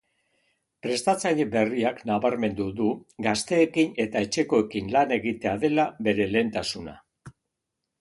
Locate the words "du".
2.81-2.89